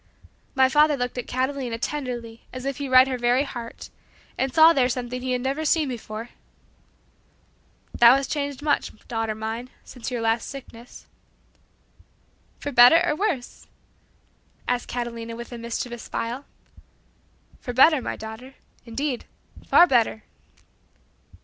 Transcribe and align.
My 0.55 0.67
father 0.67 0.97
looked 0.97 1.19
at 1.19 1.27
Catalina 1.27 1.77
tenderly 1.77 2.41
as 2.51 2.65
if 2.65 2.77
he 2.77 2.89
read 2.89 3.07
her 3.07 3.19
very 3.19 3.43
heart, 3.43 3.91
and 4.35 4.51
saw 4.51 4.73
there 4.73 4.89
something 4.89 5.21
he 5.21 5.33
had 5.33 5.41
never 5.41 5.63
seen 5.63 5.87
before. 5.89 6.29
"Thou 7.93 8.15
hast 8.15 8.31
changed 8.31 8.63
much, 8.63 8.91
daughter 9.07 9.35
mine, 9.35 9.69
since 9.83 10.09
your 10.09 10.21
last 10.21 10.49
sickness." 10.49 11.05
"For 12.57 12.71
better 12.71 13.03
or 13.05 13.15
worse?" 13.15 13.67
asked 14.67 14.87
Catalina 14.87 15.35
with 15.35 15.51
a 15.51 15.59
mischievous 15.59 16.01
smile. 16.01 16.45
"For 17.59 17.71
better, 17.71 18.01
my 18.01 18.15
daughter. 18.15 18.55
Indeed, 18.87 19.25
far 19.67 19.85
better!" 19.85 20.23